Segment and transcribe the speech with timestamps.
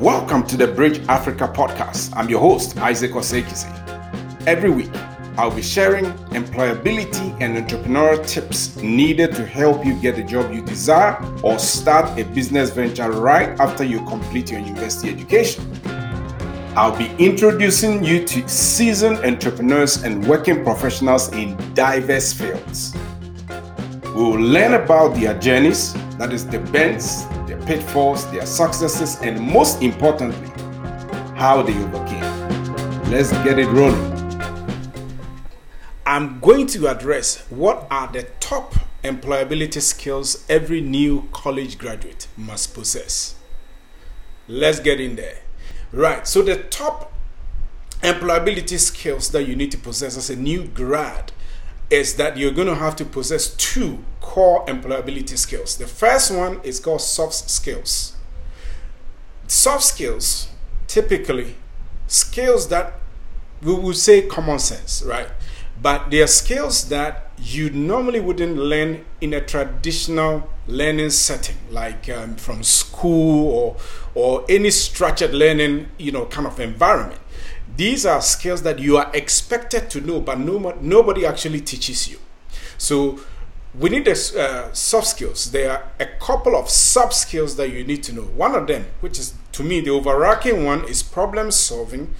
[0.00, 2.12] Welcome to the Bridge Africa podcast.
[2.14, 4.46] I'm your host, Isaac Osei Kissi.
[4.46, 4.92] Every week,
[5.36, 10.62] I'll be sharing employability and entrepreneurial tips needed to help you get the job you
[10.62, 15.68] desire or start a business venture right after you complete your university education.
[16.76, 22.94] I'll be introducing you to seasoned entrepreneurs and working professionals in diverse fields.
[24.04, 27.26] We will learn about their journeys, that is, the bends,
[27.68, 30.48] pitfalls, their successes, and most importantly,
[31.36, 33.10] how they overcame.
[33.10, 34.14] Let's get it rolling.
[36.06, 42.72] I'm going to address what are the top employability skills every new college graduate must
[42.72, 43.34] possess.
[44.48, 45.40] Let's get in there.
[45.92, 47.12] Right, so the top
[48.00, 51.32] employability skills that you need to possess as a new grad
[51.90, 55.76] is that you're going to have to possess two core employability skills.
[55.78, 58.14] The first one is called soft skills.
[59.46, 60.48] Soft skills,
[60.86, 61.56] typically,
[62.06, 62.94] skills that
[63.62, 65.28] we would say common sense, right?
[65.80, 72.08] But they are skills that you normally wouldn't learn in a traditional learning setting, like
[72.08, 73.76] um, from school or
[74.14, 77.20] or any structured learning, you know, kind of environment.
[77.78, 82.18] These are skills that you are expected to know, but no, nobody actually teaches you.
[82.76, 83.20] So
[83.72, 85.52] we need the uh, soft skills.
[85.52, 88.22] There are a couple of sub skills that you need to know.
[88.22, 92.16] One of them, which is to me the overarching one, is problem solving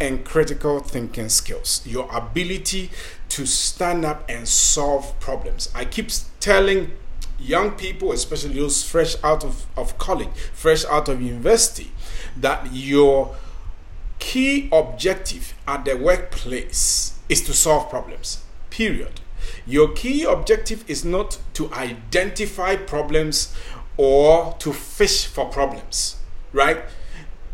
[0.00, 1.82] and critical thinking skills.
[1.84, 2.90] Your ability
[3.28, 5.70] to stand up and solve problems.
[5.74, 6.08] I keep
[6.40, 6.92] telling
[7.38, 11.92] young people, especially those fresh out of, of college, fresh out of university,
[12.38, 13.36] that your
[14.22, 18.44] key objective at the workplace is to solve problems.
[18.70, 19.20] Period.
[19.66, 23.52] Your key objective is not to identify problems
[23.96, 26.16] or to fish for problems,
[26.52, 26.84] right?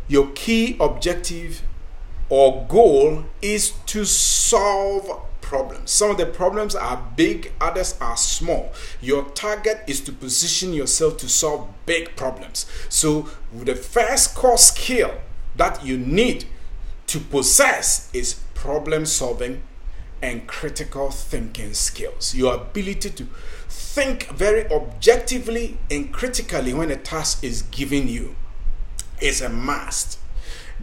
[0.09, 1.63] Your key objective
[2.29, 5.91] or goal is to solve problems.
[5.91, 8.75] Some of the problems are big, others are small.
[9.01, 12.67] Your target is to position yourself to solve big problems.
[12.91, 15.15] So, the first core skill
[15.57, 16.45] that you need
[17.09, 19.63] to possess is problem solving
[20.21, 22.35] and critical thinking skills.
[22.35, 23.27] Your ability to
[23.69, 28.37] think very objectively and critically when a task is given you
[29.21, 30.19] is a must.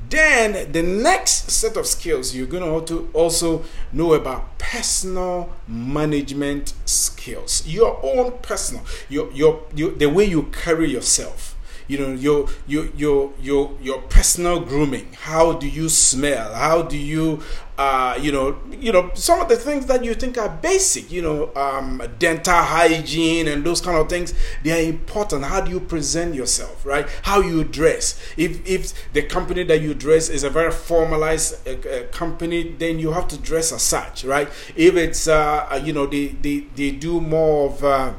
[0.09, 7.65] Then the next set of skills you're going to also know about personal management skills.
[7.65, 11.54] Your own personal, your your, your the way you carry yourself
[11.87, 15.07] you know your your your your your personal grooming.
[15.13, 16.53] How do you smell?
[16.53, 17.41] How do you
[17.77, 21.21] uh, you know you know some of the things that you think are basic you
[21.21, 25.43] know um, dental hygiene and those kind of things they are important.
[25.43, 27.07] How do you present yourself right?
[27.23, 28.19] How you dress.
[28.37, 32.99] If if the company that you dress is a very formalized uh, uh, company then
[32.99, 34.47] you have to dress as such right?
[34.75, 38.13] If it's uh, you know they, they they do more of uh,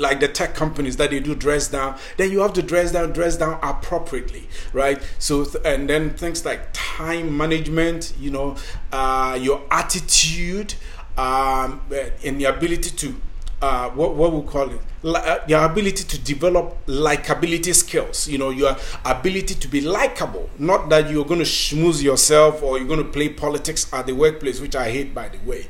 [0.00, 3.12] like the tech companies that they do dress down then you have to dress down
[3.12, 5.00] dress down appropriately right?
[5.18, 8.56] So and then things like time management you know
[8.92, 10.74] uh, your attitude
[11.16, 11.80] um,
[12.24, 13.14] and the ability to
[13.62, 14.80] uh, what, what we call it?
[15.04, 20.48] Uh, your ability to develop likability skills you know your ability to be likable.
[20.58, 24.14] Not that you're going to schmooze yourself or you're going to play politics at the
[24.14, 25.66] workplace which i hate by the way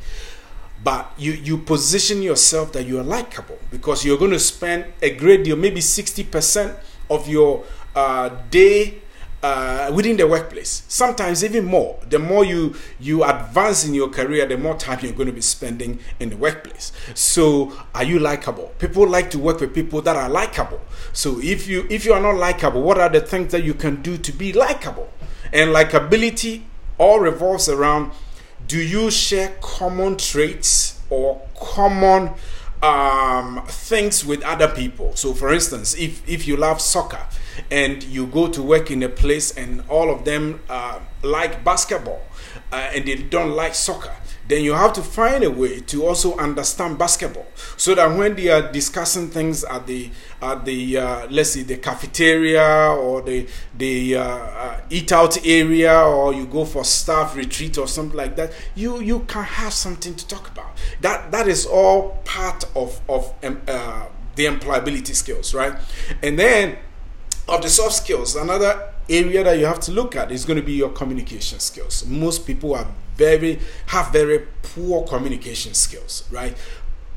[0.82, 5.14] but you you position yourself that you are likable because you're going to spend a
[5.14, 6.78] great deal maybe 60%
[7.10, 7.64] of your
[7.94, 9.00] uh, day
[9.42, 10.84] uh, within the workplace.
[10.88, 11.98] Sometimes even more.
[12.08, 15.40] The more you you advance in your career the more time you're going to be
[15.40, 16.92] spending in the workplace.
[17.14, 18.72] So are you likable?
[18.78, 20.80] People like to work with people that are likable.
[21.12, 24.02] So if you if you are not likable what are the things that you can
[24.02, 25.10] do to be likable?
[25.52, 26.62] And likability
[26.98, 28.12] all revolves around
[28.66, 32.30] do you share common traits or common
[32.82, 35.14] um, things with other people?
[35.16, 37.26] So, for instance, if, if you love soccer
[37.70, 42.22] and you go to work in a place and all of them uh, like basketball
[42.72, 44.14] uh, and they don't like soccer,
[44.50, 48.48] then you have to find a way to also understand basketball so that when they
[48.48, 50.10] are discussing things at the
[50.42, 56.00] at the uh, let's say the cafeteria or the the uh, uh, eat out area
[56.00, 60.14] or you go for staff retreat or something like that you you can have something
[60.14, 60.76] to talk about.
[61.00, 64.06] That that is all part of of um, uh,
[64.36, 65.74] the employability skills right?
[66.22, 66.78] And then
[67.48, 70.64] of the soft skills another area that you have to look at is going to
[70.64, 72.06] be your communication skills.
[72.06, 72.86] Most people are
[73.16, 76.56] very have very poor communication skills right?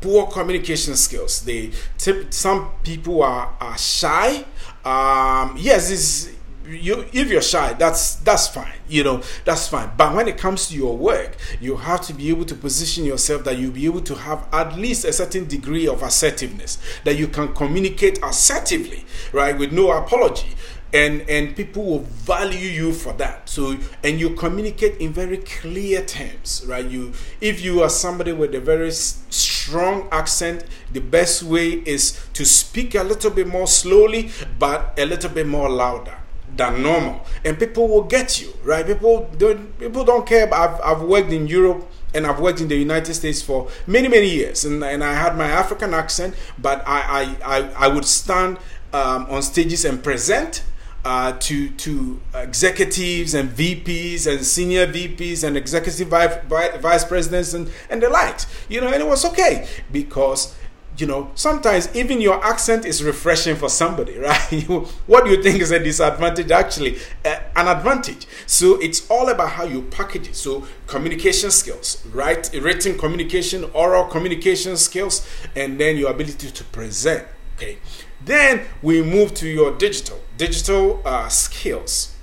[0.02, 1.46] Poor communication skills.
[1.46, 4.44] They tip, some people are, are shy.
[4.84, 6.30] Um, yes
[6.66, 9.92] you if you're shy that's that's fine you know that's fine.
[9.98, 13.44] But when it comes to your work you have to be able to position yourself
[13.44, 17.28] that you'll be able to have at least a certain degree of assertiveness that you
[17.28, 20.50] can communicate assertively right with no apology
[20.94, 23.50] and and people will value you for that.
[23.50, 26.86] So and you communicate in very clear terms right?
[26.86, 32.46] You if you are somebody with a very strong accent the best way is to
[32.46, 34.30] speak a little bit more slowly
[34.60, 36.16] but a little bit more louder
[36.56, 37.26] than normal.
[37.44, 38.86] And people will get you right?
[38.86, 42.76] People don't people don't care I've, I've worked in europe and I've worked in the
[42.76, 47.36] United States for many, many years, and, and I had my African accent, but I,
[47.44, 48.60] I, I, I would stand
[48.94, 50.62] um, on stages and present
[51.06, 56.38] uh, to to executives and VPs and senior VPs and executive vice,
[56.80, 58.48] vice presidents and and the likes.
[58.70, 60.56] You know, and it was okay because
[60.98, 64.64] you know sometimes even your accent is refreshing for somebody, right?
[65.08, 66.52] what do you think is a disadvantage?
[66.52, 68.26] Actually, uh, an advantage.
[68.46, 70.36] So it's all about how you package it.
[70.36, 72.50] So communication skills, right?
[72.54, 77.28] Written communication, oral communication skills, and then your ability to present.
[77.58, 77.78] Okay.
[78.26, 82.16] Then we move to your digital, digital uh, skills.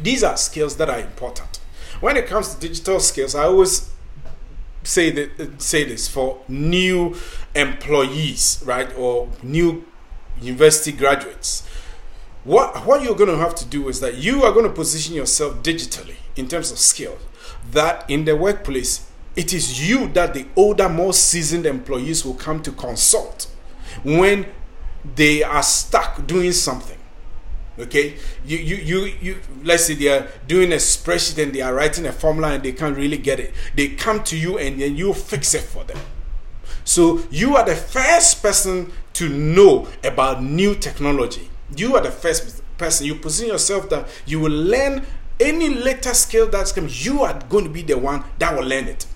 [0.00, 1.60] These are skills that are important.
[2.00, 3.90] When it comes to digital skills, I always
[4.82, 7.16] say that say this for new
[7.54, 9.84] employees, right, or new
[10.40, 11.66] university graduates.
[12.44, 15.14] What what you're going to have to do is that you are going to position
[15.14, 17.16] yourself digitally in terms of skill.
[17.70, 22.62] That in the workplace, it is you that the older, more seasoned employees will come
[22.62, 23.50] to consult
[24.04, 24.46] when
[25.14, 26.96] they are stuck doing something
[27.78, 28.14] okay?
[28.44, 32.06] You you you, you let's say they are doing a spreadsheet and they are writing
[32.06, 33.52] a formula and they can't really get it.
[33.74, 35.98] They come to you and then you fix it for them.
[36.84, 41.50] So you are the first person to know about new technology.
[41.76, 43.06] You are the first person.
[43.06, 45.04] You position yourself that you will learn
[45.38, 48.86] any later skill that's coming you are going to be the one that will learn
[48.86, 49.06] it.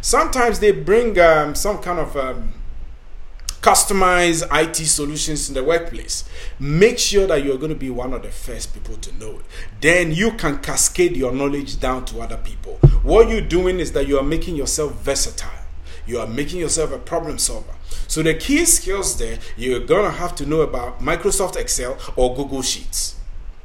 [0.00, 2.52] Sometimes they bring um, some kind of um,
[3.64, 6.28] customize IT solutions in the workplace.
[6.58, 9.44] Make sure that you're going to be one of the first people to know it.
[9.80, 12.74] Then you can cascade your knowledge down to other people.
[13.02, 15.64] What you're doing is that you are making yourself versatile.
[16.06, 17.72] You are making yourself a problem solver.
[18.06, 22.36] So the key skills there, you're going to have to know about Microsoft Excel or
[22.36, 23.16] Google Sheets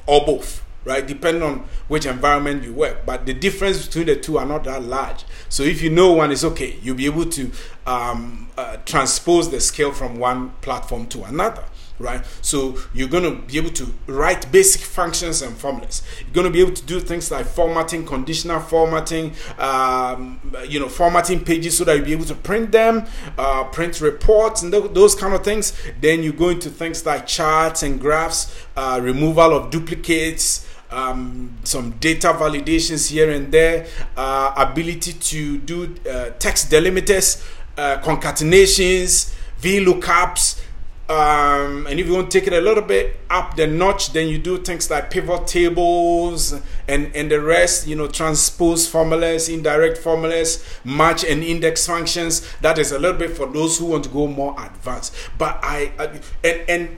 [0.06, 1.06] or both right?
[1.06, 3.06] Depending on which environment you work.
[3.06, 5.24] But the difference between the two are not that large.
[5.48, 7.52] So if you know one is okay, you'll be able to
[7.86, 11.64] um, uh, transpose the skill from one platform to another.
[12.02, 16.02] Right, so you're going to be able to write basic functions and formulas.
[16.22, 20.88] You're going to be able to do things like formatting, conditional formatting, um, you know,
[20.88, 23.06] formatting pages so that you'll be able to print them,
[23.38, 25.74] uh, print reports, and th- those kind of things.
[26.00, 31.92] Then you go into things like charts and graphs, uh, removal of duplicates, um, some
[32.00, 33.88] data validations here and there,
[34.18, 37.46] uh, ability to do uh, text delimiters,
[37.78, 40.62] uh, concatenations, VLOOKUPs.
[41.10, 44.28] Um, and if you want to take it a little bit up the notch, then
[44.28, 46.54] you do things like pivot tables
[46.88, 52.48] and, and the rest, you know, transpose formulas, indirect formulas, match and index functions.
[52.62, 55.16] That is a little bit for those who want to go more advanced.
[55.40, 56.98] But I, I and, and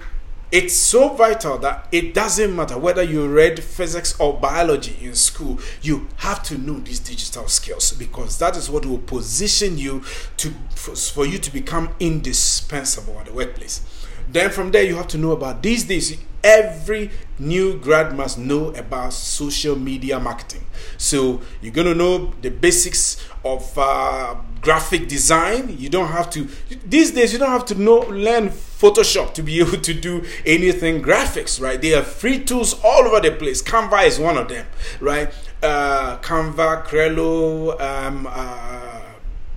[0.51, 5.59] it's so vital that it doesn't matter whether you read physics or biology in school,
[5.81, 10.03] you have to know these digital skills because that is what will position you
[10.37, 13.81] to for, you to become indispensable at the workplace.
[14.29, 16.17] Then from there, you have to know about these days.
[16.43, 20.63] Every new grad must know about social media marketing.
[20.97, 25.75] So you're going to know the basics of uh, graphic design.
[25.77, 26.47] You don't have to
[26.85, 27.33] these days.
[27.33, 31.81] You don't have to know learn Photoshop to be able to do anything graphics, right?
[31.81, 33.61] There are free tools all over the place.
[33.61, 34.65] Canva is one of them,
[34.99, 35.33] right?
[35.61, 39.00] Uh, Canva, Trello, um, uh,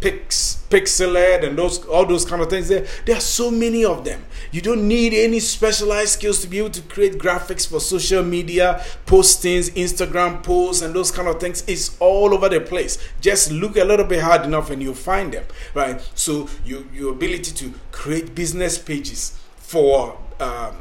[0.04, 2.68] Pix, Pixellate, and those all those kind of things.
[2.68, 4.22] There, there are so many of them.
[4.52, 8.84] You don't need any specialized skills to be able to create graphics for social media
[9.06, 11.64] postings, Instagram posts, and those kind of things.
[11.66, 12.98] It's all over the place.
[13.22, 15.98] Just look a little bit hard enough, and you'll find them, right?
[16.14, 20.76] So you, your ability to create business pages for um,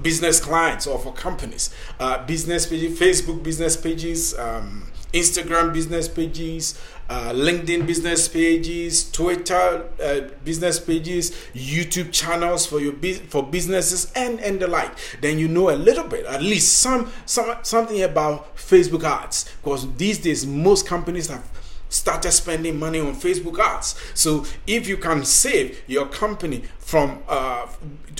[0.00, 4.38] business clients or for companies, uh, business pages, Facebook business pages.
[4.38, 12.80] Um, Instagram business pages, uh, LinkedIn business pages, Twitter uh, business pages, YouTube channels for
[12.80, 12.92] your
[13.28, 14.92] for businesses and and the like.
[15.20, 19.90] Then you know a little bit, at least some some something about Facebook ads because
[19.96, 21.44] these days most companies have
[21.88, 23.94] started spending money on Facebook ads.
[24.14, 27.66] So if you can save your company from uh,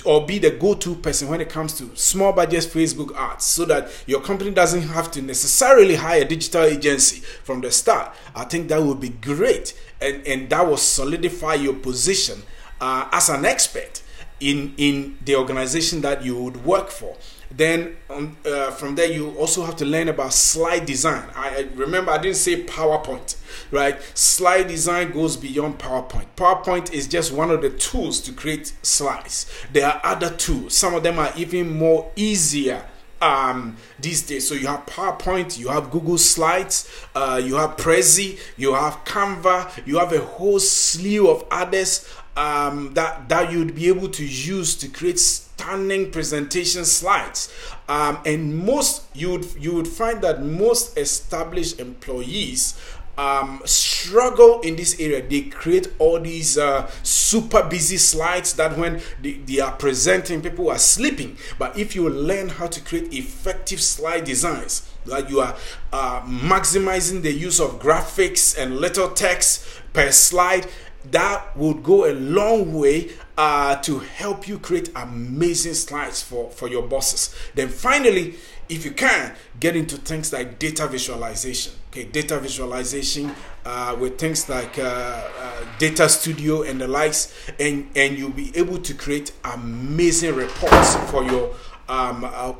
[0.05, 3.89] or be the go-to person when it comes to small budget Facebook ads, so that
[4.05, 8.69] your company doesn't have to necessarily hire a digital agency from the start, I think
[8.69, 12.41] that would be great, and and that will solidify your position
[12.79, 14.01] uh, as an expert
[14.39, 17.15] in in the organization that you would work for.
[17.51, 21.27] Then um, uh, from there you also have to learn about slide design.
[21.35, 23.35] I, I, remember i didn't say powerpoint
[23.71, 23.99] right?
[24.17, 26.25] Slide design goes beyond powerpoint.
[26.35, 29.51] Powerpoint is just one of the tools to create slides.
[29.71, 30.75] There are other tools.
[30.75, 32.85] Some of them are even more easier
[33.21, 34.47] um, these days.
[34.47, 39.85] So you have PowerPoint, you have Google Slides, uh, you have Prezi, you have Canva,
[39.85, 42.07] you have a whole slew of others
[42.39, 47.53] um, that that you'd be able to use to create stunning presentation slides.
[47.89, 52.79] Um, and most you would you would find that most established employees
[53.17, 55.21] um, struggle in this area.
[55.21, 60.71] They create all these uh, super busy slides that when they, they, are presenting, people
[60.71, 61.35] are sleeping.
[61.57, 65.53] But if you learn how to create effective slide designs, that you are
[65.91, 70.67] uh, maximizing the use of graphics and little text per slide,
[71.11, 76.67] that would go a long way uh, to help you create amazing slides for, for
[76.67, 77.33] your bosses.
[77.55, 78.35] Then finally,
[78.67, 81.73] if you can, get into things like data visualization.
[81.89, 83.33] Okay, data visualization
[83.65, 88.55] uh, with things like uh, uh, Data Studio and the likes, and, and you'll be
[88.55, 91.55] able to create amazing reports for your
[91.87, 92.53] um, uh,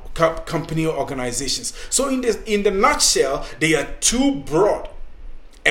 [0.46, 1.74] company organizations.
[1.92, 4.90] So in the in the nutshell, they are too broad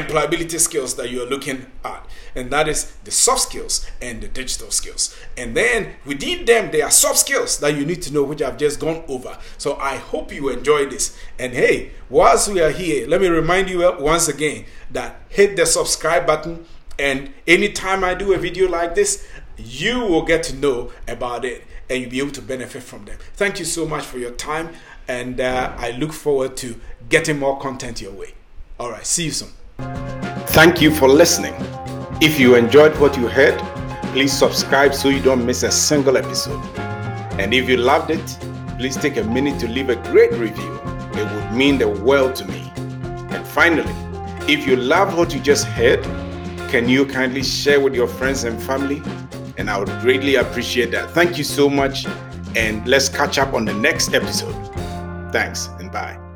[0.01, 2.07] employability skills that you're looking at.
[2.35, 5.17] And that is the soft skills and the digital skills.
[5.37, 8.59] And then within them there are soft skills that you need to know which i've
[8.59, 9.37] just gone over.
[9.57, 11.17] So i hope you enjoy this.
[11.39, 15.67] And hey whilst we are here let me remind you once again that hit the
[15.67, 16.67] subscribe button.
[16.99, 19.27] And anytime i do a video like this
[19.57, 23.19] you will get to know about it and you'll be able to benefit from them.
[23.35, 24.71] Thank you so much for your time.
[25.09, 26.79] And uh, i look forward to
[27.09, 28.35] getting more content your way.
[28.79, 29.58] All right see you soon
[30.59, 31.55] Thank you for listening.
[32.21, 33.57] If you enjoyed what you heard,
[34.13, 36.61] please subscribe so you don't miss a single episode.
[37.39, 38.39] And if you loved it,
[38.77, 40.81] please take a minute to leave a great review.
[41.13, 42.73] It would mean the world to me.
[42.77, 43.93] And finally,
[44.53, 46.03] if you loved what you just heard,
[46.71, 49.01] can you kindly share with your friends and family?
[49.59, 51.11] And I would greatly appreciate that.
[51.11, 52.05] Thank you so much.
[52.57, 54.55] And let's catch up on the next episode.
[55.31, 56.28] Thanks and bye.